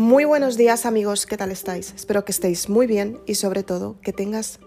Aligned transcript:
Muy 0.00 0.24
buenos 0.24 0.56
días 0.56 0.86
amigos, 0.86 1.26
¿qué 1.26 1.36
tal 1.36 1.50
estáis? 1.50 1.92
Espero 1.94 2.24
que 2.24 2.32
estéis 2.32 2.70
muy 2.70 2.86
bien 2.86 3.20
y 3.26 3.34
sobre 3.34 3.62
todo 3.62 3.96
que 4.00 4.14
tengas 4.14 4.58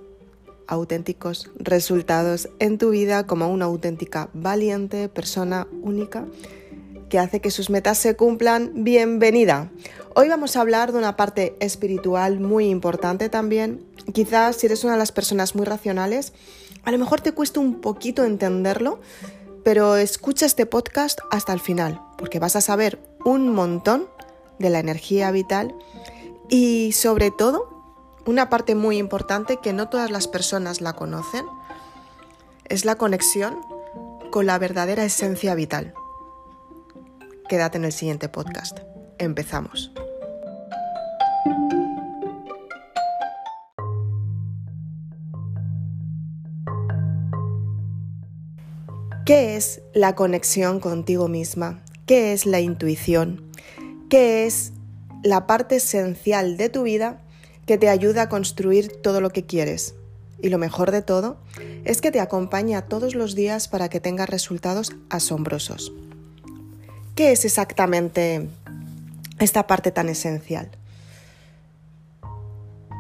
auténticos 0.67 1.49
resultados 1.55 2.49
en 2.59 2.77
tu 2.77 2.91
vida 2.91 3.25
como 3.25 3.47
una 3.47 3.65
auténtica 3.65 4.29
valiente 4.35 5.09
persona 5.09 5.67
única 5.81 6.27
que 7.09 7.17
hace 7.17 7.41
que 7.41 7.49
sus 7.49 7.71
metas 7.71 7.97
se 7.97 8.15
cumplan. 8.15 8.83
Bienvenida. 8.83 9.71
Hoy 10.13 10.29
vamos 10.29 10.55
a 10.55 10.61
hablar 10.61 10.91
de 10.91 10.99
una 10.99 11.15
parte 11.15 11.55
espiritual 11.59 12.39
muy 12.39 12.69
importante 12.69 13.27
también. 13.27 13.83
Quizás 14.13 14.57
si 14.57 14.67
eres 14.67 14.83
una 14.83 14.93
de 14.93 14.99
las 14.99 15.11
personas 15.11 15.55
muy 15.55 15.65
racionales, 15.65 16.33
a 16.83 16.91
lo 16.91 16.99
mejor 16.99 17.21
te 17.21 17.31
cuesta 17.31 17.59
un 17.59 17.81
poquito 17.81 18.23
entenderlo, 18.23 19.01
pero 19.63 19.95
escucha 19.95 20.45
este 20.45 20.67
podcast 20.67 21.21
hasta 21.31 21.53
el 21.53 21.59
final, 21.59 21.99
porque 22.19 22.37
vas 22.37 22.55
a 22.55 22.61
saber 22.61 22.99
un 23.25 23.49
montón 23.49 24.05
de 24.59 24.69
la 24.69 24.79
energía 24.79 25.31
vital 25.31 25.75
y 26.49 26.91
sobre 26.93 27.31
todo 27.31 27.69
una 28.25 28.49
parte 28.49 28.75
muy 28.75 28.97
importante 28.97 29.57
que 29.57 29.73
no 29.73 29.89
todas 29.89 30.11
las 30.11 30.27
personas 30.27 30.81
la 30.81 30.93
conocen 30.93 31.45
es 32.65 32.85
la 32.85 32.95
conexión 32.95 33.57
con 34.31 34.45
la 34.45 34.57
verdadera 34.57 35.03
esencia 35.03 35.55
vital. 35.55 35.93
Quédate 37.49 37.77
en 37.77 37.85
el 37.85 37.91
siguiente 37.91 38.29
podcast. 38.29 38.79
Empezamos. 39.17 39.91
¿Qué 49.25 49.55
es 49.55 49.81
la 49.93 50.15
conexión 50.15 50.79
contigo 50.81 51.29
misma? 51.29 51.81
¿Qué 52.05 52.33
es 52.33 52.45
la 52.45 52.59
intuición? 52.59 53.52
¿Qué 54.13 54.45
es 54.45 54.73
la 55.23 55.47
parte 55.47 55.77
esencial 55.77 56.55
de 56.55 56.69
tu 56.69 56.83
vida 56.83 57.19
que 57.65 57.79
te 57.79 57.89
ayuda 57.89 58.21
a 58.21 58.29
construir 58.29 59.01
todo 59.01 59.21
lo 59.21 59.31
que 59.31 59.47
quieres? 59.47 59.95
Y 60.39 60.49
lo 60.49 60.59
mejor 60.59 60.91
de 60.91 61.01
todo 61.01 61.37
es 61.83 61.99
que 61.99 62.11
te 62.11 62.19
acompaña 62.19 62.83
todos 62.83 63.15
los 63.15 63.33
días 63.33 63.67
para 63.67 63.89
que 63.89 63.99
tengas 63.99 64.29
resultados 64.29 64.91
asombrosos. 65.09 65.93
¿Qué 67.15 67.31
es 67.31 67.43
exactamente 67.43 68.47
esta 69.39 69.65
parte 69.65 69.89
tan 69.89 70.09
esencial? 70.09 70.69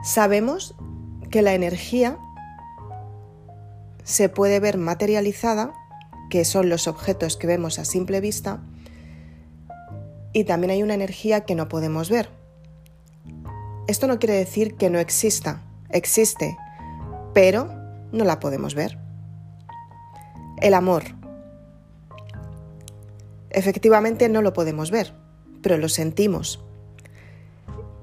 Sabemos 0.03 0.73
que 1.29 1.43
la 1.43 1.53
energía 1.53 2.17
se 4.03 4.29
puede 4.29 4.59
ver 4.59 4.79
materializada 4.79 5.75
que 6.31 6.43
son 6.43 6.69
los 6.69 6.87
objetos 6.87 7.37
que 7.37 7.45
vemos 7.45 7.77
a 7.77 7.85
simple 7.85 8.19
vista, 8.19 8.63
y 10.33 10.43
también 10.43 10.71
hay 10.71 10.83
una 10.83 10.95
energía 10.95 11.45
que 11.45 11.55
no 11.55 11.69
podemos 11.69 12.09
ver. 12.09 12.29
Esto 13.87 14.07
no 14.07 14.19
quiere 14.19 14.33
decir 14.33 14.75
que 14.75 14.89
no 14.89 14.99
exista, 14.99 15.63
existe, 15.89 16.57
pero 17.33 17.69
no 18.11 18.25
la 18.25 18.39
podemos 18.39 18.75
ver. 18.75 18.97
El 20.61 20.73
amor. 20.73 21.03
Efectivamente 23.49 24.29
no 24.29 24.41
lo 24.41 24.53
podemos 24.53 24.89
ver, 24.89 25.13
pero 25.61 25.77
lo 25.77 25.89
sentimos. 25.89 26.63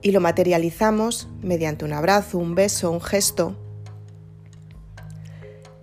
Y 0.03 0.13
lo 0.13 0.21
materializamos 0.21 1.29
mediante 1.43 1.85
un 1.85 1.93
abrazo, 1.93 2.39
un 2.39 2.55
beso, 2.55 2.91
un 2.91 3.01
gesto. 3.01 3.57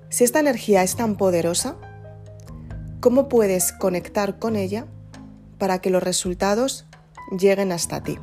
Si 0.10 0.24
esta 0.24 0.40
energía 0.40 0.84
es 0.84 0.96
tan 0.96 1.18
poderosa, 1.18 1.76
¿Cómo 3.00 3.30
puedes 3.30 3.74
conectar 3.74 4.40
con 4.40 4.56
ella 4.56 4.88
para 5.58 5.80
que 5.80 5.90
los 5.90 6.04
resultados 6.04 6.86
lleguen 7.38 7.72
hasta 7.72 8.02
ti? 8.04 8.18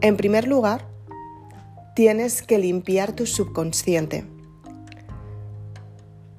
En 0.00 0.16
primer 0.16 0.46
lugar, 0.46 0.86
tienes 1.94 2.42
que 2.42 2.58
limpiar 2.58 3.12
tu 3.12 3.24
subconsciente, 3.24 4.26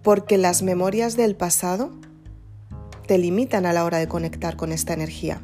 porque 0.03 0.37
las 0.37 0.61
memorias 0.61 1.17
del 1.17 1.35
pasado 1.35 1.91
te 3.07 3.17
limitan 3.17 3.65
a 3.65 3.73
la 3.73 3.85
hora 3.85 3.97
de 3.97 4.07
conectar 4.07 4.55
con 4.55 4.71
esta 4.71 4.93
energía. 4.93 5.41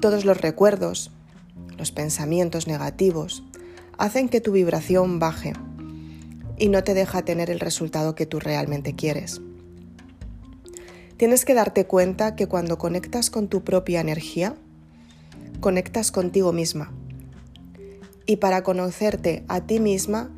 Todos 0.00 0.24
los 0.24 0.40
recuerdos, 0.40 1.12
los 1.76 1.92
pensamientos 1.92 2.66
negativos, 2.66 3.44
hacen 3.98 4.28
que 4.28 4.40
tu 4.40 4.52
vibración 4.52 5.18
baje 5.18 5.52
y 6.56 6.68
no 6.68 6.82
te 6.82 6.94
deja 6.94 7.22
tener 7.22 7.50
el 7.50 7.60
resultado 7.60 8.14
que 8.14 8.26
tú 8.26 8.40
realmente 8.40 8.94
quieres. 8.94 9.40
Tienes 11.18 11.44
que 11.44 11.52
darte 11.52 11.84
cuenta 11.84 12.36
que 12.36 12.46
cuando 12.46 12.78
conectas 12.78 13.28
con 13.28 13.48
tu 13.48 13.64
propia 13.64 14.00
energía, 14.00 14.54
conectas 15.58 16.12
contigo 16.12 16.52
misma. 16.52 16.92
Y 18.24 18.36
para 18.36 18.62
conocerte 18.62 19.44
a 19.48 19.62
ti 19.62 19.80
misma, 19.80 20.30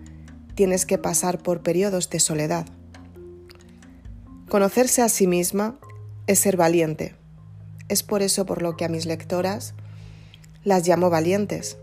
tienes 0.55 0.87
que 0.87 0.97
pasar 0.97 1.43
por 1.43 1.63
periodos 1.63 2.09
de 2.09 2.19
soledad. 2.19 2.67
Conocerse 4.49 5.03
a 5.03 5.11
sí 5.11 5.27
misma 5.27 5.79
es 6.27 6.39
ser 6.39 6.57
valiente. 6.57 7.15
Es 7.91 8.03
por 8.03 8.23
eso 8.23 8.47
por 8.47 8.63
lo 8.63 8.79
que 8.79 8.87
a 8.87 8.89
mis 8.89 9.05
lectoras 9.05 9.75
las 10.65 10.89
llamo 10.89 11.11
valientes, 11.11 11.77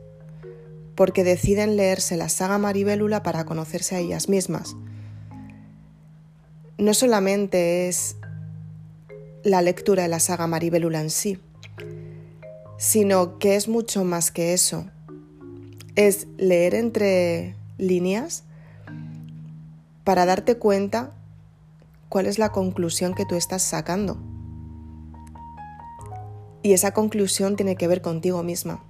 porque 0.95 1.23
deciden 1.23 1.75
leerse 1.75 2.17
la 2.17 2.29
saga 2.29 2.57
Maribélula 2.57 3.21
para 3.21 3.45
conocerse 3.45 3.95
a 3.95 3.99
ellas 3.99 4.27
mismas. 4.27 4.75
No 6.79 6.95
solamente 6.95 7.87
es 7.89 8.15
la 9.47 9.61
lectura 9.61 10.03
de 10.03 10.09
la 10.09 10.19
saga 10.19 10.45
Maribélula 10.45 10.99
en 10.99 11.09
sí, 11.09 11.39
sino 12.77 13.39
que 13.39 13.55
es 13.55 13.69
mucho 13.69 14.03
más 14.03 14.29
que 14.29 14.53
eso. 14.53 14.87
Es 15.95 16.27
leer 16.35 16.75
entre 16.75 17.55
líneas 17.77 18.43
para 20.03 20.25
darte 20.25 20.57
cuenta 20.57 21.13
cuál 22.09 22.25
es 22.25 22.39
la 22.39 22.51
conclusión 22.51 23.13
que 23.13 23.25
tú 23.25 23.35
estás 23.35 23.61
sacando. 23.61 24.17
Y 26.61 26.73
esa 26.73 26.91
conclusión 26.91 27.55
tiene 27.55 27.77
que 27.77 27.87
ver 27.87 28.01
contigo 28.01 28.43
misma. 28.43 28.83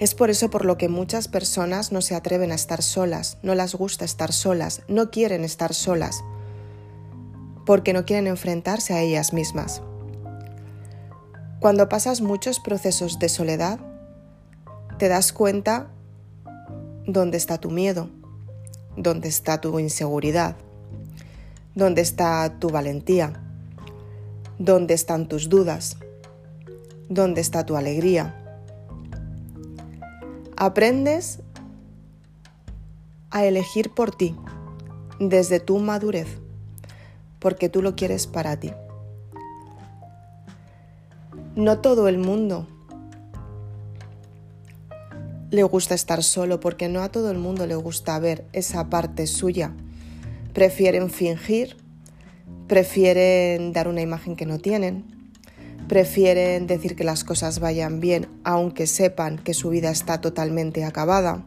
Es 0.00 0.16
por 0.16 0.28
eso 0.28 0.50
por 0.50 0.64
lo 0.64 0.76
que 0.76 0.88
muchas 0.88 1.28
personas 1.28 1.92
no 1.92 2.00
se 2.00 2.16
atreven 2.16 2.50
a 2.50 2.56
estar 2.56 2.82
solas, 2.82 3.38
no 3.44 3.54
las 3.54 3.76
gusta 3.76 4.04
estar 4.04 4.32
solas, 4.32 4.82
no 4.88 5.12
quieren 5.12 5.44
estar 5.44 5.72
solas, 5.72 6.24
porque 7.64 7.92
no 7.92 8.04
quieren 8.04 8.26
enfrentarse 8.26 8.94
a 8.94 9.00
ellas 9.00 9.32
mismas. 9.32 9.82
Cuando 11.60 11.88
pasas 11.88 12.20
muchos 12.20 12.60
procesos 12.60 13.18
de 13.18 13.28
soledad, 13.28 13.78
te 14.98 15.08
das 15.08 15.32
cuenta 15.32 15.88
dónde 17.06 17.36
está 17.36 17.58
tu 17.58 17.70
miedo, 17.70 18.08
dónde 18.96 19.28
está 19.28 19.60
tu 19.60 19.78
inseguridad, 19.78 20.56
dónde 21.74 22.02
está 22.02 22.58
tu 22.58 22.68
valentía, 22.68 23.32
dónde 24.58 24.94
están 24.94 25.28
tus 25.28 25.48
dudas, 25.48 25.96
dónde 27.08 27.40
está 27.40 27.64
tu 27.64 27.76
alegría 27.76 28.38
Aprendes 30.62 31.40
a 33.32 33.44
elegir 33.44 33.90
por 33.90 34.14
ti 34.14 34.36
desde 35.18 35.58
tu 35.58 35.80
madurez, 35.80 36.28
porque 37.42 37.68
tú 37.68 37.82
lo 37.82 37.96
quieres 37.96 38.28
para 38.28 38.58
ti. 38.58 38.72
No 41.56 41.80
todo 41.80 42.08
el 42.08 42.16
mundo 42.16 42.68
le 45.50 45.64
gusta 45.64 45.94
estar 45.94 46.22
solo, 46.22 46.60
porque 46.60 46.88
no 46.88 47.02
a 47.02 47.10
todo 47.10 47.30
el 47.30 47.38
mundo 47.38 47.66
le 47.66 47.74
gusta 47.74 48.18
ver 48.20 48.46
esa 48.52 48.88
parte 48.88 49.26
suya. 49.26 49.74
Prefieren 50.54 51.10
fingir, 51.10 51.76
prefieren 52.68 53.72
dar 53.72 53.88
una 53.88 54.00
imagen 54.00 54.36
que 54.36 54.46
no 54.46 54.58
tienen, 54.58 55.04
prefieren 55.88 56.66
decir 56.66 56.96
que 56.96 57.04
las 57.04 57.24
cosas 57.24 57.58
vayan 57.58 58.00
bien 58.00 58.28
aunque 58.44 58.86
sepan 58.86 59.36
que 59.36 59.52
su 59.52 59.68
vida 59.68 59.90
está 59.90 60.20
totalmente 60.20 60.84
acabada. 60.84 61.44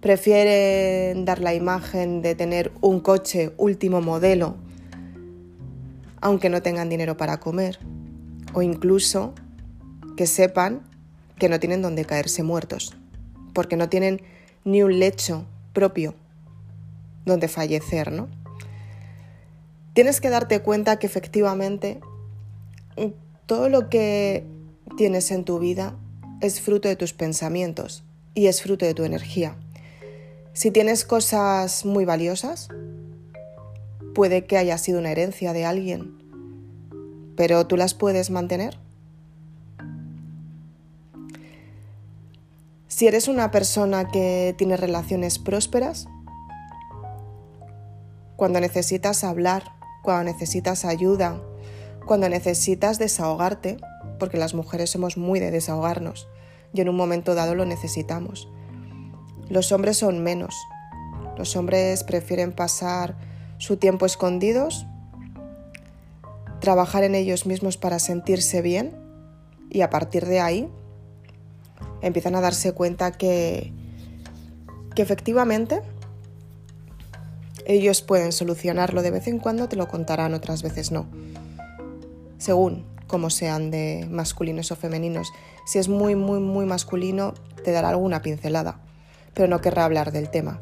Prefieren 0.00 1.24
dar 1.24 1.38
la 1.38 1.54
imagen 1.54 2.22
de 2.22 2.34
tener 2.34 2.72
un 2.80 2.98
coche 3.00 3.52
último 3.56 4.02
modelo 4.02 4.56
aunque 6.22 6.48
no 6.48 6.62
tengan 6.62 6.88
dinero 6.88 7.18
para 7.18 7.38
comer. 7.38 7.78
O 8.54 8.62
incluso 8.62 9.34
que 10.16 10.26
sepan 10.26 10.80
que 11.38 11.48
no 11.48 11.60
tienen 11.60 11.82
donde 11.82 12.04
caerse 12.04 12.42
muertos, 12.42 12.96
porque 13.52 13.76
no 13.76 13.88
tienen 13.88 14.22
ni 14.64 14.82
un 14.82 14.98
lecho 14.98 15.44
propio 15.72 16.14
donde 17.26 17.48
fallecer, 17.48 18.12
¿no? 18.12 18.28
Tienes 19.92 20.20
que 20.20 20.30
darte 20.30 20.60
cuenta 20.60 20.98
que 20.98 21.06
efectivamente 21.06 22.00
todo 23.46 23.68
lo 23.68 23.88
que 23.88 24.46
tienes 24.96 25.30
en 25.30 25.44
tu 25.44 25.58
vida 25.58 25.96
es 26.40 26.60
fruto 26.60 26.88
de 26.88 26.96
tus 26.96 27.12
pensamientos 27.12 28.04
y 28.34 28.46
es 28.46 28.62
fruto 28.62 28.86
de 28.86 28.94
tu 28.94 29.04
energía. 29.04 29.56
Si 30.54 30.70
tienes 30.70 31.04
cosas 31.04 31.84
muy 31.84 32.04
valiosas, 32.04 32.68
puede 34.14 34.44
que 34.46 34.58
haya 34.58 34.78
sido 34.78 34.98
una 34.98 35.10
herencia 35.10 35.52
de 35.52 35.64
alguien, 35.64 36.18
pero 37.36 37.66
tú 37.66 37.76
las 37.76 37.94
puedes 37.94 38.30
mantener. 38.30 38.78
Si 42.88 43.06
eres 43.06 43.26
una 43.26 43.50
persona 43.50 44.08
que 44.08 44.54
tiene 44.58 44.76
relaciones 44.76 45.38
prósperas, 45.38 46.06
cuando 48.36 48.60
necesitas 48.60 49.24
hablar, 49.24 49.72
cuando 50.02 50.30
necesitas 50.30 50.84
ayuda, 50.84 51.40
cuando 52.06 52.28
necesitas 52.28 52.98
desahogarte, 52.98 53.78
porque 54.18 54.36
las 54.36 54.54
mujeres 54.54 54.90
somos 54.90 55.16
muy 55.16 55.40
de 55.40 55.50
desahogarnos 55.50 56.28
y 56.74 56.80
en 56.80 56.88
un 56.88 56.96
momento 56.96 57.34
dado 57.34 57.54
lo 57.54 57.64
necesitamos. 57.64 58.48
Los 59.48 59.72
hombres 59.72 59.96
son 59.96 60.22
menos. 60.22 60.54
Los 61.36 61.56
hombres 61.56 62.04
prefieren 62.04 62.52
pasar 62.52 63.16
su 63.62 63.76
tiempo 63.76 64.06
escondidos, 64.06 64.88
trabajar 66.58 67.04
en 67.04 67.14
ellos 67.14 67.46
mismos 67.46 67.76
para 67.76 68.00
sentirse 68.00 68.60
bien 68.60 68.92
y 69.70 69.82
a 69.82 69.88
partir 69.88 70.26
de 70.26 70.40
ahí 70.40 70.68
empiezan 72.00 72.34
a 72.34 72.40
darse 72.40 72.72
cuenta 72.72 73.12
que, 73.12 73.72
que 74.96 75.02
efectivamente 75.02 75.80
ellos 77.64 78.02
pueden 78.02 78.32
solucionarlo 78.32 79.00
de 79.00 79.12
vez 79.12 79.28
en 79.28 79.38
cuando, 79.38 79.68
te 79.68 79.76
lo 79.76 79.86
contarán, 79.86 80.34
otras 80.34 80.64
veces 80.64 80.90
no. 80.90 81.06
Según 82.38 82.84
cómo 83.06 83.30
sean 83.30 83.70
de 83.70 84.08
masculinos 84.10 84.72
o 84.72 84.76
femeninos. 84.76 85.30
Si 85.66 85.78
es 85.78 85.88
muy, 85.88 86.16
muy, 86.16 86.40
muy 86.40 86.66
masculino, 86.66 87.34
te 87.62 87.70
dará 87.70 87.90
alguna 87.90 88.22
pincelada, 88.22 88.80
pero 89.34 89.46
no 89.46 89.60
querrá 89.60 89.84
hablar 89.84 90.10
del 90.10 90.30
tema. 90.30 90.60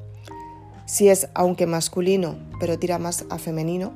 Si 0.90 1.08
es, 1.08 1.28
aunque 1.34 1.68
masculino, 1.68 2.34
pero 2.58 2.76
tira 2.76 2.98
más 2.98 3.24
a 3.30 3.38
femenino, 3.38 3.92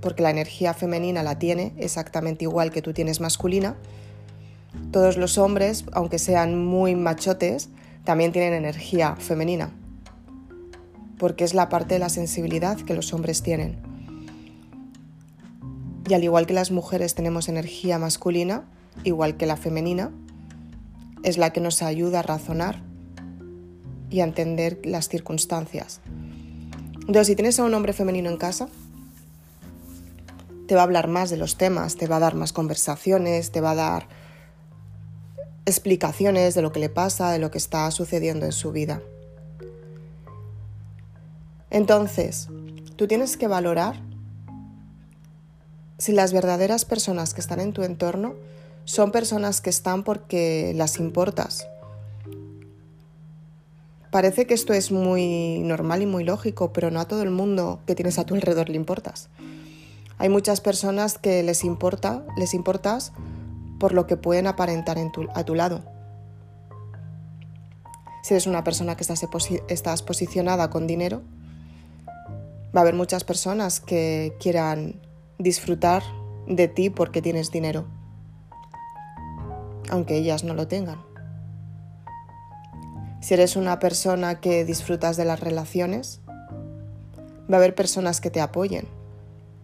porque 0.00 0.22
la 0.22 0.30
energía 0.30 0.72
femenina 0.72 1.22
la 1.22 1.38
tiene 1.38 1.74
exactamente 1.76 2.44
igual 2.44 2.70
que 2.70 2.80
tú 2.80 2.94
tienes 2.94 3.20
masculina, 3.20 3.76
todos 4.92 5.18
los 5.18 5.36
hombres, 5.36 5.84
aunque 5.92 6.18
sean 6.18 6.64
muy 6.64 6.96
machotes, 6.96 7.68
también 8.02 8.32
tienen 8.32 8.54
energía 8.54 9.14
femenina, 9.16 9.74
porque 11.18 11.44
es 11.44 11.52
la 11.52 11.68
parte 11.68 11.92
de 11.92 12.00
la 12.00 12.08
sensibilidad 12.08 12.78
que 12.78 12.94
los 12.94 13.12
hombres 13.12 13.42
tienen. 13.42 13.76
Y 16.08 16.14
al 16.14 16.24
igual 16.24 16.46
que 16.46 16.54
las 16.54 16.70
mujeres 16.70 17.14
tenemos 17.14 17.50
energía 17.50 17.98
masculina, 17.98 18.64
igual 19.04 19.36
que 19.36 19.44
la 19.44 19.58
femenina, 19.58 20.12
es 21.24 21.36
la 21.36 21.50
que 21.50 21.60
nos 21.60 21.82
ayuda 21.82 22.20
a 22.20 22.22
razonar 22.22 22.89
y 24.10 24.20
a 24.20 24.24
entender 24.24 24.80
las 24.84 25.08
circunstancias. 25.08 26.00
Entonces, 27.00 27.28
si 27.28 27.36
tienes 27.36 27.58
a 27.58 27.64
un 27.64 27.74
hombre 27.74 27.92
femenino 27.92 28.28
en 28.28 28.36
casa, 28.36 28.68
te 30.66 30.74
va 30.74 30.82
a 30.82 30.84
hablar 30.84 31.08
más 31.08 31.30
de 31.30 31.36
los 31.36 31.56
temas, 31.56 31.96
te 31.96 32.06
va 32.06 32.16
a 32.16 32.20
dar 32.20 32.34
más 32.34 32.52
conversaciones, 32.52 33.50
te 33.50 33.60
va 33.60 33.72
a 33.72 33.74
dar 33.74 34.08
explicaciones 35.66 36.54
de 36.54 36.62
lo 36.62 36.72
que 36.72 36.80
le 36.80 36.88
pasa, 36.88 37.32
de 37.32 37.38
lo 37.38 37.50
que 37.50 37.58
está 37.58 37.90
sucediendo 37.90 38.46
en 38.46 38.52
su 38.52 38.72
vida. 38.72 39.02
Entonces, 41.70 42.48
tú 42.96 43.06
tienes 43.06 43.36
que 43.36 43.48
valorar 43.48 44.00
si 45.98 46.12
las 46.12 46.32
verdaderas 46.32 46.84
personas 46.84 47.34
que 47.34 47.40
están 47.40 47.60
en 47.60 47.72
tu 47.72 47.82
entorno 47.82 48.34
son 48.84 49.12
personas 49.12 49.60
que 49.60 49.70
están 49.70 50.02
porque 50.02 50.72
las 50.74 50.98
importas. 50.98 51.69
Parece 54.10 54.46
que 54.46 54.54
esto 54.54 54.72
es 54.72 54.90
muy 54.90 55.60
normal 55.60 56.02
y 56.02 56.06
muy 56.06 56.24
lógico, 56.24 56.72
pero 56.72 56.90
no 56.90 57.00
a 57.00 57.06
todo 57.06 57.22
el 57.22 57.30
mundo 57.30 57.80
que 57.86 57.94
tienes 57.94 58.18
a 58.18 58.24
tu 58.24 58.34
alrededor 58.34 58.68
le 58.68 58.76
importas. 58.76 59.28
Hay 60.18 60.28
muchas 60.28 60.60
personas 60.60 61.16
que 61.16 61.42
les 61.42 61.64
importa, 61.64 62.24
les 62.36 62.52
importas 62.52 63.12
por 63.78 63.94
lo 63.94 64.06
que 64.06 64.16
pueden 64.16 64.46
aparentar 64.46 64.98
a 65.34 65.44
tu 65.44 65.54
lado. 65.54 65.82
Si 68.22 68.34
eres 68.34 68.46
una 68.46 68.64
persona 68.64 68.96
que 68.96 69.04
estás, 69.68 70.02
posicionada 70.02 70.68
con 70.70 70.86
dinero, 70.86 71.22
va 72.76 72.80
a 72.80 72.82
haber 72.82 72.94
muchas 72.94 73.24
personas 73.24 73.80
que 73.80 74.36
quieran 74.38 75.00
disfrutar 75.38 76.02
de 76.46 76.68
ti 76.68 76.90
porque 76.90 77.22
tienes 77.22 77.50
dinero, 77.50 77.86
aunque 79.88 80.16
ellas 80.18 80.44
no 80.44 80.52
lo 80.52 80.68
tengan. 80.68 81.09
Si 83.20 83.34
eres 83.34 83.56
una 83.56 83.78
persona 83.78 84.40
que 84.40 84.64
disfrutas 84.64 85.16
de 85.16 85.24
las 85.24 85.40
relaciones, 85.40 86.20
va 87.50 87.56
a 87.56 87.56
haber 87.56 87.74
personas 87.74 88.20
que 88.20 88.30
te 88.30 88.40
apoyen 88.40 88.86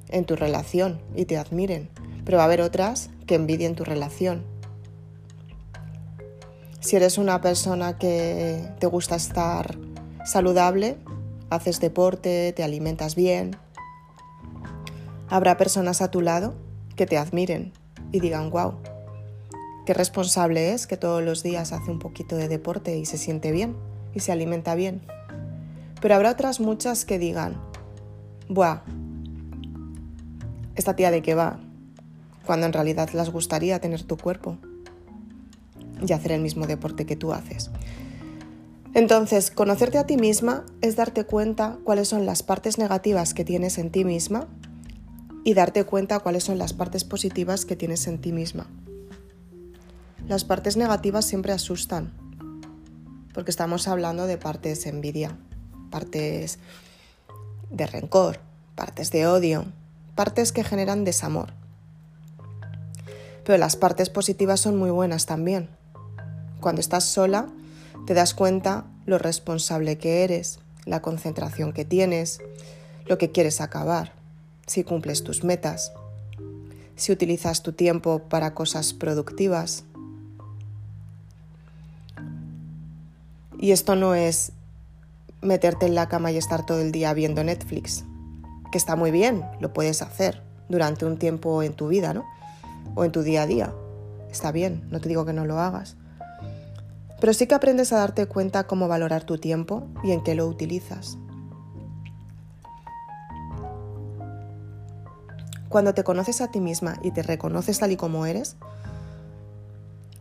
en 0.08 0.24
tu 0.24 0.36
relación 0.36 1.00
y 1.14 1.24
te 1.24 1.38
admiren, 1.38 1.88
pero 2.24 2.36
va 2.36 2.44
a 2.44 2.46
haber 2.46 2.60
otras 2.60 3.10
que 3.26 3.34
envidien 3.34 3.74
tu 3.74 3.84
relación. 3.84 4.44
Si 6.80 6.96
eres 6.96 7.18
una 7.18 7.40
persona 7.40 7.98
que 7.98 8.68
te 8.78 8.86
gusta 8.86 9.16
estar 9.16 9.76
saludable, 10.24 10.98
haces 11.50 11.80
deporte, 11.80 12.52
te 12.54 12.62
alimentas 12.62 13.14
bien, 13.14 13.56
habrá 15.28 15.56
personas 15.56 16.02
a 16.02 16.10
tu 16.10 16.20
lado 16.20 16.54
que 16.94 17.06
te 17.06 17.16
admiren 17.16 17.72
y 18.12 18.20
digan, 18.20 18.50
wow, 18.50 18.74
qué 19.86 19.94
responsable 19.94 20.72
es 20.72 20.86
que 20.86 20.96
todos 20.96 21.22
los 21.22 21.42
días 21.42 21.72
hace 21.72 21.90
un 21.90 22.00
poquito 22.00 22.36
de 22.36 22.48
deporte 22.48 22.98
y 22.98 23.06
se 23.06 23.16
siente 23.16 23.52
bien 23.52 23.76
y 24.14 24.20
se 24.20 24.32
alimenta 24.32 24.74
bien. 24.74 25.00
Pero 26.02 26.16
habrá 26.16 26.32
otras 26.32 26.60
muchas 26.60 27.04
que 27.04 27.18
digan, 27.18 27.56
buah, 28.48 28.82
esta 30.74 30.96
tía 30.96 31.10
de 31.10 31.22
qué 31.22 31.34
va, 31.34 31.60
cuando 32.44 32.66
en 32.66 32.72
realidad 32.72 33.08
les 33.14 33.30
gustaría 33.30 33.80
tener 33.80 34.02
tu 34.02 34.16
cuerpo 34.16 34.58
y 36.06 36.12
hacer 36.12 36.32
el 36.32 36.42
mismo 36.42 36.66
deporte 36.66 37.06
que 37.06 37.16
tú 37.16 37.32
haces. 37.32 37.70
Entonces, 38.92 39.50
conocerte 39.50 39.98
a 39.98 40.06
ti 40.06 40.16
misma 40.16 40.64
es 40.80 40.96
darte 40.96 41.24
cuenta 41.24 41.78
cuáles 41.84 42.08
son 42.08 42.26
las 42.26 42.42
partes 42.42 42.76
negativas 42.76 43.34
que 43.34 43.44
tienes 43.44 43.78
en 43.78 43.90
ti 43.90 44.04
misma 44.04 44.48
y 45.44 45.54
darte 45.54 45.84
cuenta 45.84 46.18
cuáles 46.18 46.42
son 46.42 46.58
las 46.58 46.72
partes 46.72 47.04
positivas 47.04 47.64
que 47.64 47.76
tienes 47.76 48.08
en 48.08 48.20
ti 48.20 48.32
misma. 48.32 48.66
Las 50.28 50.42
partes 50.42 50.76
negativas 50.76 51.24
siempre 51.24 51.52
asustan, 51.52 52.12
porque 53.32 53.52
estamos 53.52 53.86
hablando 53.86 54.26
de 54.26 54.38
partes 54.38 54.82
de 54.82 54.90
envidia, 54.90 55.36
partes 55.90 56.58
de 57.70 57.86
rencor, 57.86 58.40
partes 58.74 59.12
de 59.12 59.28
odio, 59.28 59.66
partes 60.16 60.50
que 60.50 60.64
generan 60.64 61.04
desamor. 61.04 61.52
Pero 63.44 63.56
las 63.56 63.76
partes 63.76 64.10
positivas 64.10 64.60
son 64.60 64.76
muy 64.76 64.90
buenas 64.90 65.26
también. 65.26 65.68
Cuando 66.60 66.80
estás 66.80 67.04
sola, 67.04 67.46
te 68.08 68.14
das 68.14 68.34
cuenta 68.34 68.84
lo 69.04 69.18
responsable 69.18 69.96
que 69.96 70.24
eres, 70.24 70.58
la 70.86 71.02
concentración 71.02 71.72
que 71.72 71.84
tienes, 71.84 72.40
lo 73.06 73.16
que 73.16 73.30
quieres 73.30 73.60
acabar, 73.60 74.12
si 74.66 74.82
cumples 74.82 75.22
tus 75.22 75.44
metas, 75.44 75.92
si 76.96 77.12
utilizas 77.12 77.62
tu 77.62 77.74
tiempo 77.74 78.22
para 78.28 78.54
cosas 78.54 78.92
productivas. 78.92 79.84
Y 83.58 83.72
esto 83.72 83.96
no 83.96 84.14
es 84.14 84.52
meterte 85.42 85.86
en 85.86 85.94
la 85.94 86.08
cama 86.08 86.32
y 86.32 86.36
estar 86.36 86.66
todo 86.66 86.80
el 86.80 86.92
día 86.92 87.12
viendo 87.14 87.44
Netflix 87.44 88.04
que 88.70 88.78
está 88.78 88.96
muy 88.96 89.10
bien, 89.10 89.44
lo 89.60 89.72
puedes 89.72 90.02
hacer 90.02 90.42
durante 90.68 91.06
un 91.06 91.18
tiempo 91.18 91.62
en 91.62 91.74
tu 91.74 91.88
vida, 91.88 92.12
¿no? 92.12 92.24
O 92.94 93.04
en 93.04 93.12
tu 93.12 93.22
día 93.22 93.42
a 93.42 93.46
día. 93.46 93.72
Está 94.30 94.52
bien, 94.52 94.86
no 94.90 95.00
te 95.00 95.08
digo 95.08 95.24
que 95.24 95.32
no 95.32 95.46
lo 95.46 95.58
hagas. 95.60 95.96
Pero 97.20 97.32
sí 97.32 97.46
que 97.46 97.54
aprendes 97.54 97.92
a 97.92 97.98
darte 97.98 98.26
cuenta 98.26 98.66
cómo 98.66 98.88
valorar 98.88 99.24
tu 99.24 99.38
tiempo 99.38 99.86
y 100.04 100.12
en 100.12 100.22
qué 100.22 100.34
lo 100.34 100.46
utilizas. 100.46 101.16
Cuando 105.68 105.94
te 105.94 106.04
conoces 106.04 106.40
a 106.40 106.50
ti 106.50 106.60
misma 106.60 106.98
y 107.02 107.10
te 107.10 107.22
reconoces 107.22 107.78
tal 107.78 107.92
y 107.92 107.96
como 107.96 108.26
eres, 108.26 108.56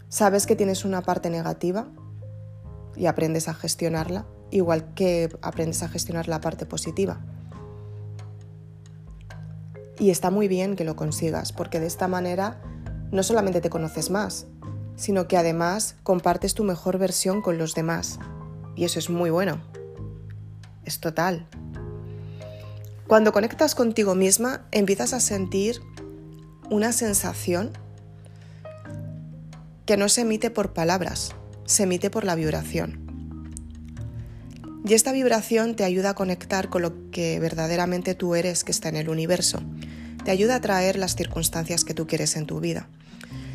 sabes 0.09 0.45
que 0.45 0.55
tienes 0.55 0.85
una 0.85 1.01
parte 1.01 1.29
negativa 1.29 1.87
y 2.95 3.07
aprendes 3.07 3.47
a 3.47 3.53
gestionarla, 3.53 4.25
igual 4.51 4.93
que 4.93 5.29
aprendes 5.41 5.83
a 5.83 5.89
gestionar 5.89 6.27
la 6.27 6.41
parte 6.41 6.65
positiva. 6.65 7.19
Y 9.99 10.09
está 10.09 10.29
muy 10.29 10.47
bien 10.47 10.75
que 10.75 10.83
lo 10.83 10.95
consigas, 10.95 11.51
porque 11.51 11.79
de 11.79 11.87
esta 11.87 12.07
manera 12.07 12.61
no 13.11 13.23
solamente 13.23 13.61
te 13.61 13.69
conoces 13.69 14.09
más, 14.09 14.47
sino 14.95 15.27
que 15.27 15.37
además 15.37 15.95
compartes 16.03 16.53
tu 16.53 16.63
mejor 16.63 16.97
versión 16.97 17.41
con 17.41 17.57
los 17.57 17.75
demás. 17.75 18.19
Y 18.75 18.83
eso 18.83 18.99
es 18.99 19.09
muy 19.09 19.29
bueno. 19.29 19.61
Es 20.83 20.99
total. 20.99 21.47
Cuando 23.07 23.31
conectas 23.31 23.75
contigo 23.75 24.15
misma, 24.15 24.65
empiezas 24.71 25.13
a 25.13 25.19
sentir 25.19 25.81
una 26.69 26.91
sensación 26.91 27.71
que 29.85 29.97
no 29.97 30.09
se 30.09 30.21
emite 30.21 30.49
por 30.49 30.73
palabras, 30.73 31.35
se 31.65 31.83
emite 31.83 32.09
por 32.09 32.23
la 32.23 32.35
vibración. 32.35 33.05
Y 34.87 34.93
esta 34.93 35.11
vibración 35.11 35.75
te 35.75 35.83
ayuda 35.83 36.11
a 36.11 36.15
conectar 36.15 36.69
con 36.69 36.83
lo 36.83 37.09
que 37.09 37.39
verdaderamente 37.39 38.13
tú 38.13 38.35
eres 38.35 38.63
que 38.63 38.71
está 38.71 38.89
en 38.89 38.97
el 38.97 39.09
universo, 39.09 39.61
te 40.23 40.31
ayuda 40.31 40.55
a 40.55 40.61
traer 40.61 40.97
las 40.97 41.15
circunstancias 41.15 41.83
que 41.83 41.95
tú 41.95 42.05
quieres 42.05 42.35
en 42.35 42.45
tu 42.45 42.59
vida. 42.59 42.87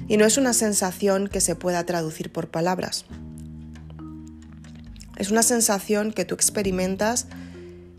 Y 0.09 0.17
no 0.17 0.25
es 0.25 0.39
una 0.39 0.53
sensación 0.53 1.29
que 1.29 1.41
se 1.41 1.55
pueda 1.55 1.85
traducir 1.87 2.33
por 2.33 2.51
palabras. 2.51 3.05
Es 5.17 5.31
una 5.31 5.45
sensación 5.45 6.13
que 6.13 6.25
tú 6.25 6.35
experimentas 6.35 7.29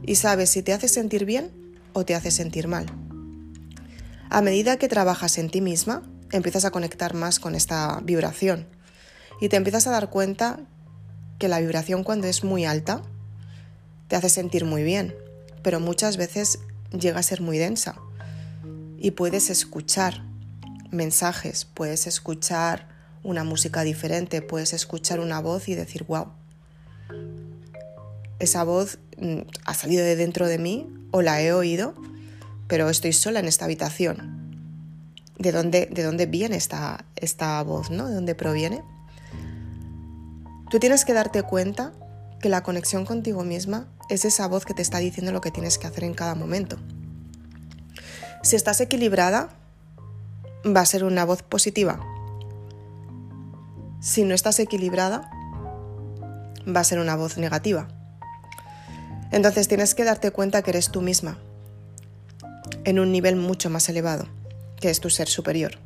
y 0.05 0.15
sabes 0.15 0.49
si 0.49 0.61
te 0.61 0.73
hace 0.73 0.89
sentir 0.89 1.23
bien 1.23 1.51
o 1.93 2.03
te 2.03 2.15
hace 2.15 2.31
sentir 2.31 2.67
mal. 2.67 2.87
A 4.29 4.41
medida 4.41 4.77
que 4.77 4.89
trabajas 4.89 5.37
en 5.37 5.49
ti 5.49 5.61
misma, 5.61 6.01
empiezas 6.31 6.65
a 6.65 6.71
conectar 6.71 7.13
más 7.13 7.39
con 7.39 7.55
esta 7.55 8.01
vibración 8.03 8.67
y 9.41 9.49
te 9.49 9.57
empiezas 9.57 9.87
a 9.87 9.91
dar 9.91 10.09
cuenta 10.09 10.59
que 11.39 11.49
la 11.49 11.59
vibración 11.59 12.05
cuando 12.05 12.27
es 12.27 12.45
muy 12.45 12.63
alta 12.63 13.01
te 14.07 14.15
hace 14.15 14.29
sentir 14.29 14.63
muy 14.63 14.83
bien, 14.83 15.15
pero 15.63 15.79
muchas 15.79 16.15
veces 16.15 16.59
llega 16.97 17.19
a 17.19 17.23
ser 17.23 17.41
muy 17.41 17.57
densa 17.57 17.95
y 18.99 19.11
puedes 19.11 19.49
escuchar 19.49 20.23
mensajes, 20.91 21.65
puedes 21.65 22.05
escuchar 22.05 22.87
una 23.23 23.43
música 23.43 23.81
diferente, 23.81 24.43
puedes 24.43 24.73
escuchar 24.73 25.19
una 25.19 25.41
voz 25.41 25.67
y 25.69 25.75
decir, 25.75 26.05
wow, 26.07 26.27
esa 28.37 28.63
voz 28.63 28.99
mm, 29.17 29.39
ha 29.65 29.73
salido 29.73 30.05
de 30.05 30.15
dentro 30.15 30.47
de 30.47 30.59
mí 30.59 30.87
o 31.09 31.23
la 31.23 31.41
he 31.41 31.51
oído, 31.51 31.95
pero 32.67 32.89
estoy 32.89 33.13
sola 33.13 33.39
en 33.39 33.47
esta 33.47 33.65
habitación. 33.65 34.39
¿De 35.39 35.51
dónde, 35.51 35.87
de 35.91 36.03
dónde 36.03 36.27
viene 36.27 36.57
esta, 36.57 37.05
esta 37.15 37.61
voz? 37.63 37.89
¿no? 37.89 38.07
¿De 38.07 38.13
dónde 38.13 38.35
proviene? 38.35 38.83
Tú 40.71 40.79
tienes 40.79 41.03
que 41.03 41.11
darte 41.11 41.43
cuenta 41.43 41.91
que 42.39 42.47
la 42.47 42.63
conexión 42.63 43.05
contigo 43.05 43.43
misma 43.43 43.87
es 44.07 44.23
esa 44.23 44.47
voz 44.47 44.63
que 44.63 44.73
te 44.73 44.81
está 44.81 44.99
diciendo 44.99 45.33
lo 45.33 45.41
que 45.41 45.51
tienes 45.51 45.77
que 45.77 45.85
hacer 45.85 46.05
en 46.05 46.13
cada 46.13 46.33
momento. 46.33 46.77
Si 48.41 48.55
estás 48.55 48.79
equilibrada, 48.79 49.49
va 50.65 50.79
a 50.79 50.85
ser 50.85 51.03
una 51.03 51.25
voz 51.25 51.43
positiva. 51.43 51.99
Si 53.99 54.23
no 54.23 54.33
estás 54.33 54.59
equilibrada, 54.59 55.29
va 56.65 56.79
a 56.79 56.85
ser 56.85 56.99
una 56.99 57.17
voz 57.17 57.37
negativa. 57.37 57.89
Entonces 59.31 59.67
tienes 59.67 59.93
que 59.93 60.05
darte 60.05 60.31
cuenta 60.31 60.61
que 60.61 60.71
eres 60.71 60.89
tú 60.89 61.01
misma, 61.01 61.37
en 62.85 62.97
un 62.97 63.11
nivel 63.11 63.35
mucho 63.35 63.69
más 63.69 63.89
elevado, 63.89 64.25
que 64.79 64.89
es 64.89 65.01
tu 65.01 65.09
ser 65.09 65.27
superior. 65.27 65.79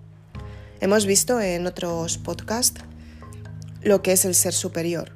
Hemos 0.79 1.07
visto 1.07 1.41
en 1.41 1.65
otros 1.65 2.19
podcasts 2.19 2.84
lo 3.85 4.01
que 4.01 4.11
es 4.13 4.25
el 4.25 4.33
ser 4.33 4.53
superior. 4.53 5.11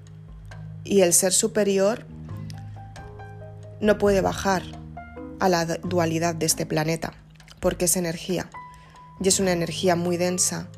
Y 0.83 1.01
el 1.01 1.11
ser 1.13 1.33
superior 1.33 2.05
no 3.81 3.97
puede 3.97 4.21
bajar 4.21 4.61
a 5.39 5.49
la 5.49 5.65
dualidad 5.65 6.35
de 6.35 6.45
este 6.45 6.67
planeta 6.67 7.13
porque 7.59 7.85
es 7.85 7.97
energía. 7.97 8.47
Y 9.19 9.27
es 9.27 9.39
una 9.39 9.53
energía 9.53 9.95
muy 9.95 10.17
densa 10.17 10.69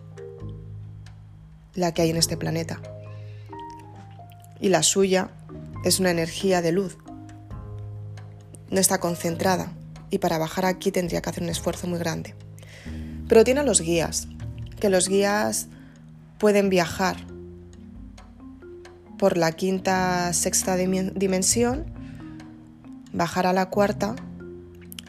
la 1.75 1.93
que 1.93 2.01
hay 2.01 2.11
en 2.11 2.17
este 2.17 2.37
planeta. 2.37 2.81
Y 4.61 4.69
la 4.69 4.83
suya 4.83 5.29
es 5.83 5.99
una 5.99 6.11
energía 6.11 6.61
de 6.61 6.71
luz. 6.71 6.97
No 8.69 8.79
está 8.79 9.01
concentrada 9.01 9.73
y 10.09 10.19
para 10.19 10.37
bajar 10.37 10.65
aquí 10.65 10.93
tendría 10.93 11.21
que 11.21 11.29
hacer 11.29 11.43
un 11.43 11.49
esfuerzo 11.49 11.87
muy 11.87 11.99
grande. 11.99 12.35
Pero 13.27 13.43
tiene 13.43 13.63
los 13.63 13.81
guías, 13.81 14.29
que 14.79 14.89
los 14.89 15.09
guías 15.09 15.67
pueden 16.37 16.69
viajar 16.69 17.30
por 19.21 19.37
la 19.37 19.51
quinta, 19.51 20.33
sexta 20.33 20.75
dimensión, 20.75 21.85
bajar 23.13 23.45
a 23.45 23.53
la 23.53 23.69
cuarta 23.69 24.15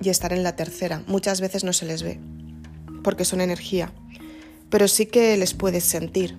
y 0.03 0.11
estar 0.11 0.35
en 0.35 0.43
la 0.43 0.55
tercera. 0.55 1.03
Muchas 1.07 1.41
veces 1.41 1.65
no 1.65 1.73
se 1.73 1.87
les 1.87 2.03
ve, 2.03 2.21
porque 3.03 3.25
son 3.25 3.41
energía, 3.41 3.91
pero 4.69 4.87
sí 4.87 5.07
que 5.07 5.35
les 5.39 5.55
puedes 5.55 5.85
sentir. 5.85 6.37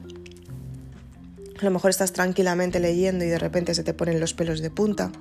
A 1.60 1.66
lo 1.66 1.72
mejor 1.72 1.90
estás 1.90 2.14
tranquilamente 2.14 2.80
leyendo 2.80 3.26
y 3.26 3.30
de 3.30 3.40
repente 3.40 3.74
se 3.74 3.84
te 3.84 3.96
ponen 3.96 4.20
los 4.20 4.36
pelos 4.36 4.62
de 4.62 4.70
punta. 4.70 5.12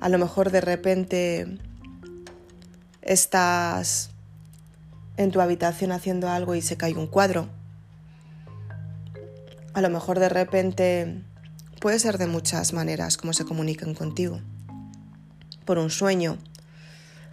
A 0.00 0.08
lo 0.08 0.18
mejor 0.18 0.50
de 0.50 0.60
repente 0.60 1.58
estás 3.02 4.10
en 5.16 5.30
tu 5.30 5.40
habitación 5.40 5.92
haciendo 5.92 6.28
algo 6.28 6.56
y 6.56 6.60
se 6.60 6.76
cae 6.76 6.94
un 6.94 7.06
cuadro. 7.06 7.59
A 9.72 9.80
lo 9.80 9.90
mejor 9.90 10.18
de 10.18 10.28
repente 10.28 11.22
puede 11.80 11.98
ser 11.98 12.18
de 12.18 12.26
muchas 12.26 12.72
maneras 12.72 13.16
como 13.16 13.32
se 13.32 13.44
comunican 13.44 13.94
contigo. 13.94 14.40
Por 15.64 15.78
un 15.78 15.90
sueño, 15.90 16.38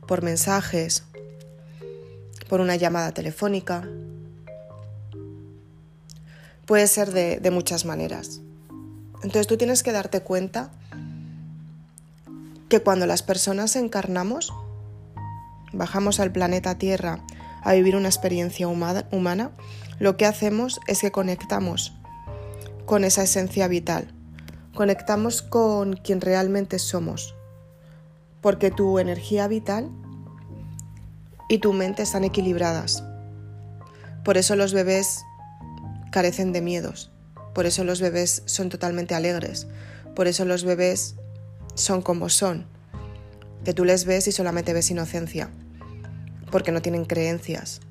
por 0.08 0.24
mensajes, 0.24 1.04
por 2.48 2.62
una 2.62 2.76
llamada 2.76 3.12
telefónica. 3.12 3.88
Puede 6.66 6.88
ser 6.88 7.12
de, 7.12 7.40
de 7.40 7.52
muchas 7.52 7.86
maneras. 7.86 8.42
Entonces 9.24 9.48
tú 9.48 9.58
tienes 9.58 9.84
que 9.84 9.92
darte 9.92 10.22
cuenta 10.22 10.72
que 12.70 12.82
cuando 12.82 13.06
las 13.06 13.24
personas 13.24 13.76
encarnamos, 13.76 14.54
bajamos 15.74 16.20
al 16.20 16.32
planeta 16.32 16.78
Tierra 16.78 17.24
a 17.64 17.74
vivir 17.74 17.96
una 17.96 18.08
experiencia 18.08 18.68
humana, 18.68 19.52
lo 20.00 20.16
que 20.16 20.26
hacemos 20.26 20.80
es 20.88 21.02
que 21.02 21.12
conectamos 21.12 21.97
con 22.88 23.04
esa 23.04 23.24
esencia 23.24 23.68
vital, 23.68 24.14
conectamos 24.74 25.42
con 25.42 25.98
quien 25.98 26.22
realmente 26.22 26.80
somos, 26.80 27.36
porque 28.40 28.72
tu 28.72 28.98
energía 28.98 29.50
vital 29.50 29.92
y 31.50 31.58
tu 31.58 31.74
mente 31.74 32.04
están 32.04 32.24
equilibradas. 32.24 33.04
Por 34.24 34.38
eso 34.38 34.56
los 34.56 34.74
bebés 34.74 35.26
carecen 36.14 36.54
de 36.54 36.62
miedos, 36.62 37.12
por 37.54 37.66
eso 37.66 37.84
los 37.84 38.00
bebés 38.00 38.42
son 38.46 38.70
totalmente 38.70 39.16
alegres, 39.16 39.68
por 40.16 40.28
eso 40.28 40.46
los 40.46 40.64
bebés 40.64 41.16
son 41.76 42.02
como 42.02 42.30
son, 42.30 42.68
que 43.66 43.74
tú 43.74 43.84
les 43.84 44.06
ves 44.06 44.30
y 44.30 44.32
solamente 44.32 44.72
ves 44.72 44.92
inocencia, 44.92 45.50
porque 46.52 46.72
no 46.72 46.82
tienen 46.82 47.04
creencias. 47.04 47.82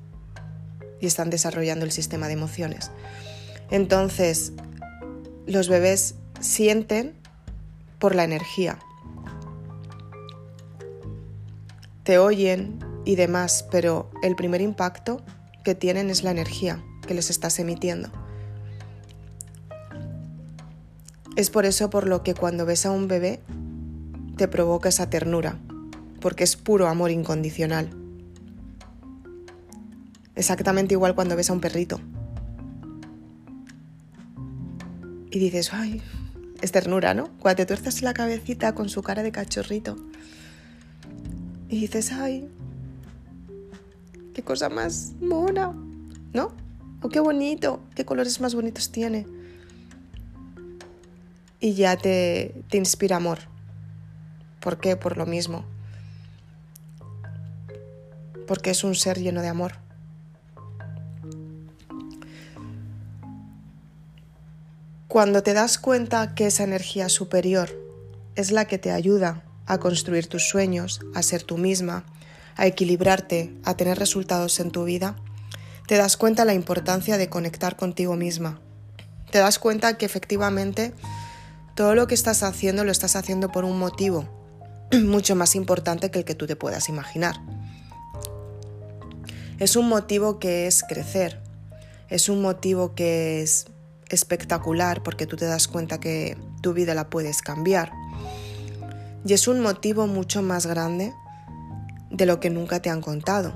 Y 0.99 1.05
están 1.05 1.29
desarrollando 1.29 1.85
el 1.85 1.91
sistema 1.91 2.25
de 2.25 2.33
emociones. 2.33 2.89
Entonces, 3.69 4.53
los 5.47 5.69
bebés 5.69 6.15
sienten 6.39 7.15
por 7.99 8.13
la 8.13 8.23
energía, 8.23 8.77
te 12.03 12.19
oyen 12.19 12.79
y 13.05 13.15
demás, 13.15 13.65
pero 13.71 14.09
el 14.21 14.35
primer 14.35 14.61
impacto 14.61 15.21
que 15.63 15.75
tienen 15.75 16.09
es 16.09 16.23
la 16.23 16.31
energía 16.31 16.83
que 17.05 17.13
les 17.13 17.29
estás 17.29 17.59
emitiendo. 17.59 18.09
Es 21.35 21.49
por 21.49 21.65
eso 21.65 21.89
por 21.89 22.07
lo 22.07 22.23
que 22.23 22.33
cuando 22.33 22.65
ves 22.65 22.85
a 22.85 22.91
un 22.91 23.07
bebé 23.07 23.41
te 24.37 24.47
provoca 24.47 24.89
esa 24.89 25.09
ternura, 25.09 25.59
porque 26.21 26.43
es 26.43 26.55
puro 26.55 26.87
amor 26.87 27.11
incondicional. 27.11 27.89
Exactamente 30.35 30.93
igual 30.93 31.15
cuando 31.15 31.35
ves 31.35 31.49
a 31.49 31.53
un 31.53 31.59
perrito. 31.59 31.99
Y 35.37 35.39
dices, 35.39 35.71
ay, 35.71 36.01
es 36.61 36.71
ternura, 36.71 37.13
¿no? 37.13 37.29
Cuando 37.37 37.57
te 37.57 37.67
tuerces 37.67 38.01
la 38.01 38.15
cabecita 38.15 38.73
con 38.73 38.89
su 38.89 39.03
cara 39.03 39.21
de 39.21 39.31
cachorrito 39.31 39.95
y 41.69 41.81
dices, 41.81 42.11
ay, 42.11 42.49
qué 44.33 44.41
cosa 44.41 44.67
más 44.69 45.11
mona, 45.21 45.73
¿no? 46.33 46.53
O 47.03 47.09
qué 47.09 47.19
bonito, 47.19 47.83
qué 47.93 48.03
colores 48.03 48.41
más 48.41 48.55
bonitos 48.55 48.91
tiene. 48.91 49.27
Y 51.59 51.75
ya 51.75 51.97
te, 51.97 52.55
te 52.71 52.77
inspira 52.77 53.17
amor. 53.17 53.37
¿Por 54.59 54.79
qué? 54.79 54.95
Por 54.95 55.17
lo 55.17 55.27
mismo. 55.27 55.65
Porque 58.47 58.71
es 58.71 58.83
un 58.83 58.95
ser 58.95 59.19
lleno 59.19 59.43
de 59.43 59.49
amor. 59.49 59.73
Cuando 65.07 65.41
te 65.41 65.53
das 65.53 65.77
cuenta 65.77 66.35
que 66.35 66.47
esa 66.47 66.65
energía 66.65 67.07
superior 67.07 67.69
es 68.35 68.51
la 68.51 68.65
que 68.65 68.77
te 68.77 68.91
ayuda 68.91 69.45
a 69.65 69.77
construir 69.77 70.27
tus 70.27 70.49
sueños, 70.49 70.99
a 71.15 71.23
ser 71.23 71.43
tú 71.43 71.57
misma, 71.57 72.05
a 72.57 72.67
equilibrarte, 72.67 73.53
a 73.63 73.77
tener 73.77 73.97
resultados 73.97 74.59
en 74.59 74.69
tu 74.69 74.83
vida, 74.83 75.15
te 75.87 75.95
das 75.95 76.17
cuenta 76.17 76.43
la 76.43 76.53
importancia 76.53 77.17
de 77.17 77.29
conectar 77.29 77.77
contigo 77.77 78.17
misma. 78.17 78.59
Te 79.31 79.39
das 79.39 79.59
cuenta 79.59 79.97
que 79.97 80.05
efectivamente 80.05 80.93
todo 81.73 81.95
lo 81.95 82.07
que 82.07 82.15
estás 82.15 82.43
haciendo 82.43 82.83
lo 82.83 82.91
estás 82.91 83.15
haciendo 83.15 83.49
por 83.49 83.63
un 83.63 83.79
motivo 83.79 84.27
mucho 84.91 85.37
más 85.37 85.55
importante 85.55 86.11
que 86.11 86.19
el 86.19 86.25
que 86.25 86.35
tú 86.35 86.47
te 86.47 86.57
puedas 86.57 86.89
imaginar. 86.89 87.37
Es 89.57 89.77
un 89.77 89.87
motivo 89.87 90.37
que 90.37 90.67
es 90.67 90.83
crecer, 90.83 91.41
es 92.09 92.27
un 92.27 92.41
motivo 92.41 92.93
que 92.93 93.41
es 93.41 93.67
espectacular 94.09 95.03
porque 95.03 95.25
tú 95.27 95.35
te 95.35 95.45
das 95.45 95.67
cuenta 95.67 95.99
que 95.99 96.37
tu 96.61 96.73
vida 96.73 96.93
la 96.93 97.09
puedes 97.09 97.41
cambiar 97.41 97.91
y 99.27 99.33
es 99.33 99.47
un 99.47 99.59
motivo 99.59 100.07
mucho 100.07 100.41
más 100.41 100.65
grande 100.65 101.13
de 102.09 102.25
lo 102.25 102.39
que 102.39 102.49
nunca 102.49 102.81
te 102.81 102.89
han 102.89 103.01
contado. 103.01 103.53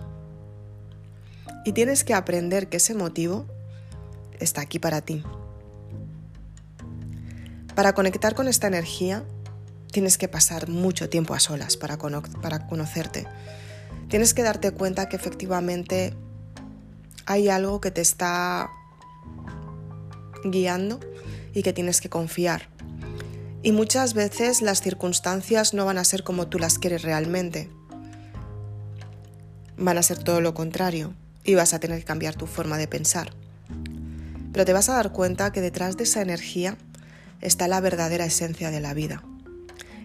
Y 1.63 1.72
tienes 1.72 2.03
que 2.03 2.13
aprender 2.13 2.67
que 2.67 2.77
ese 2.77 2.93
motivo 2.93 3.46
está 4.39 4.62
aquí 4.62 4.79
para 4.79 5.01
ti. 5.01 5.24
Para 7.74 7.93
conectar 7.93 8.36
con 8.36 8.50
esta 8.50 8.67
energía, 8.67 9.24
tienes 9.91 10.17
que 10.17 10.27
pasar 10.27 10.67
mucho 10.67 11.10
tiempo 11.10 11.34
a 11.34 11.39
solas 11.39 11.77
para, 11.77 11.98
para 11.98 12.67
conocerte. 12.67 13.25
Tienes 14.10 14.34
que 14.34 14.43
darte 14.43 14.72
cuenta 14.72 15.08
que 15.08 15.15
efectivamente 15.15 16.13
hay 17.25 17.48
algo 17.48 17.79
que 17.79 17.91
te 17.91 18.01
está 18.01 18.70
guiando 20.43 21.00
y 21.53 21.63
que 21.63 21.74
tienes 21.74 22.01
que 22.01 22.10
confiar. 22.10 22.69
Y 23.63 23.71
muchas 23.71 24.13
veces 24.13 24.62
las 24.62 24.81
circunstancias 24.81 25.74
no 25.74 25.86
van 25.86 25.98
a 25.98 26.03
ser 26.03 26.24
como 26.24 26.48
tú 26.48 26.57
las 26.57 26.79
quieres 26.79 27.03
realmente. 27.03 27.69
Van 29.77 29.98
a 29.98 30.03
ser 30.03 30.17
todo 30.17 30.41
lo 30.41 30.53
contrario 30.53 31.13
y 31.43 31.55
vas 31.55 31.74
a 31.74 31.79
tener 31.79 32.00
que 32.00 32.05
cambiar 32.05 32.36
tu 32.36 32.48
forma 32.48 32.77
de 32.77 32.88
pensar. 32.88 33.31
Pero 34.51 34.65
te 34.65 34.74
vas 34.74 34.89
a 34.89 34.93
dar 34.93 35.12
cuenta 35.12 35.51
que 35.51 35.62
detrás 35.62 35.95
de 35.95 36.03
esa 36.03 36.21
energía 36.21 36.77
está 37.39 37.67
la 37.67 37.81
verdadera 37.81 38.25
esencia 38.25 38.71
de 38.71 38.79
la 38.79 38.93
vida. 38.93 39.24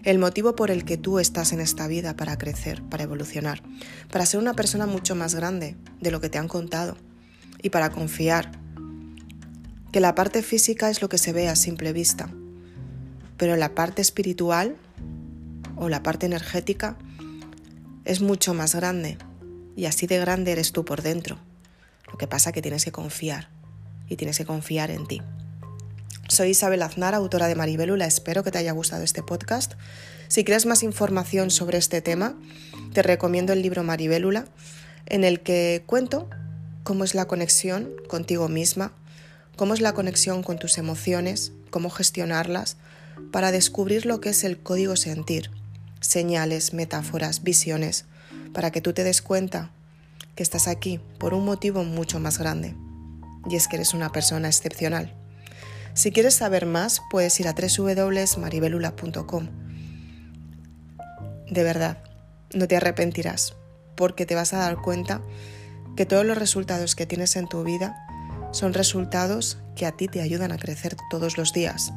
El 0.03 0.19
motivo 0.19 0.55
por 0.55 0.71
el 0.71 0.85
que 0.85 0.97
tú 0.97 1.19
estás 1.19 1.51
en 1.51 1.59
esta 1.59 1.87
vida 1.87 2.15
para 2.15 2.37
crecer, 2.37 2.81
para 2.83 3.03
evolucionar, 3.03 3.61
para 4.11 4.25
ser 4.25 4.39
una 4.39 4.53
persona 4.53 4.85
mucho 4.85 5.15
más 5.15 5.35
grande 5.35 5.75
de 5.99 6.11
lo 6.11 6.21
que 6.21 6.29
te 6.29 6.37
han 6.37 6.47
contado 6.47 6.95
y 7.61 7.71
para 7.71 7.89
confiar 7.89 8.51
que 9.97 10.01
la 10.01 10.13
parte 10.13 10.43
física 10.43 10.91
es 10.91 11.01
lo 11.01 11.09
que 11.09 11.17
se 11.17 11.33
ve 11.33 11.47
a 11.47 11.55
simple 11.55 11.91
vista, 11.91 12.29
pero 13.35 13.55
la 13.55 13.73
parte 13.73 14.03
espiritual 14.03 14.75
o 15.75 15.89
la 15.89 16.03
parte 16.03 16.27
energética 16.27 16.99
es 18.05 18.21
mucho 18.21 18.53
más 18.53 18.75
grande 18.75 19.17
y 19.75 19.85
así 19.85 20.05
de 20.05 20.19
grande 20.19 20.51
eres 20.51 20.71
tú 20.71 20.85
por 20.85 21.01
dentro. 21.01 21.39
Lo 22.11 22.19
que 22.19 22.27
pasa 22.27 22.51
es 22.51 22.53
que 22.53 22.61
tienes 22.61 22.85
que 22.85 22.91
confiar 22.91 23.49
y 24.07 24.17
tienes 24.17 24.37
que 24.37 24.45
confiar 24.45 24.91
en 24.91 25.07
ti. 25.07 25.23
Soy 26.27 26.49
Isabel 26.49 26.83
Aznar, 26.83 27.15
autora 27.15 27.47
de 27.47 27.55
Maribélula. 27.55 28.05
Espero 28.05 28.43
que 28.43 28.51
te 28.51 28.59
haya 28.59 28.73
gustado 28.73 29.01
este 29.01 29.23
podcast. 29.23 29.73
Si 30.27 30.43
quieres 30.43 30.67
más 30.67 30.83
información 30.83 31.49
sobre 31.49 31.79
este 31.79 32.03
tema, 32.03 32.35
te 32.93 33.01
recomiendo 33.01 33.51
el 33.51 33.63
libro 33.63 33.81
Maribélula, 33.81 34.45
en 35.07 35.23
el 35.23 35.39
que 35.39 35.81
cuento 35.87 36.29
cómo 36.83 37.03
es 37.03 37.15
la 37.15 37.25
conexión 37.25 37.95
contigo 38.07 38.47
misma, 38.47 38.93
cómo 39.57 39.73
es 39.73 39.81
la 39.81 39.93
conexión 39.93 40.43
con 40.43 40.57
tus 40.57 40.77
emociones, 40.77 41.51
cómo 41.71 41.89
gestionarlas, 41.89 42.77
para 43.31 43.51
descubrir 43.51 44.05
lo 44.05 44.21
que 44.21 44.29
es 44.29 44.45
el 44.45 44.59
código 44.59 44.95
sentir, 44.95 45.51
señales, 45.99 46.73
metáforas, 46.73 47.43
visiones, 47.43 48.05
para 48.53 48.71
que 48.71 48.79
tú 48.79 48.93
te 48.93 49.03
des 49.03 49.21
cuenta 49.21 49.71
que 50.35 50.43
estás 50.43 50.67
aquí 50.67 51.01
por 51.17 51.33
un 51.33 51.43
motivo 51.43 51.83
mucho 51.83 52.19
más 52.19 52.37
grande, 52.37 52.75
y 53.49 53.55
es 53.55 53.67
que 53.67 53.77
eres 53.77 53.93
una 53.93 54.11
persona 54.11 54.47
excepcional. 54.47 55.13
Si 55.95 56.11
quieres 56.11 56.35
saber 56.35 56.67
más, 56.67 57.01
puedes 57.09 57.39
ir 57.39 57.47
a 57.47 57.55
www.maribelula.com. 57.55 59.47
De 61.49 61.63
verdad, 61.63 61.97
no 62.53 62.67
te 62.67 62.77
arrepentirás, 62.77 63.55
porque 63.95 64.27
te 64.27 64.35
vas 64.35 64.53
a 64.53 64.59
dar 64.59 64.77
cuenta 64.77 65.21
que 65.95 66.05
todos 66.05 66.23
los 66.25 66.37
resultados 66.37 66.93
que 66.95 67.07
tienes 67.07 67.35
en 67.35 67.47
tu 67.47 67.63
vida 67.63 68.06
son 68.51 68.73
resultados 68.73 69.59
que 69.75 69.85
a 69.85 69.91
ti 69.91 70.07
te 70.07 70.21
ayudan 70.21 70.51
a 70.51 70.57
crecer 70.57 70.95
todos 71.09 71.37
los 71.37 71.53
días. 71.53 71.93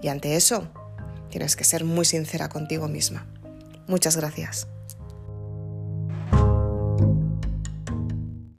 Y 0.00 0.08
ante 0.08 0.36
eso, 0.36 0.68
tienes 1.30 1.56
que 1.56 1.64
ser 1.64 1.84
muy 1.84 2.04
sincera 2.04 2.48
contigo 2.48 2.88
misma. 2.88 3.26
Muchas 3.86 4.16
gracias. 4.16 4.66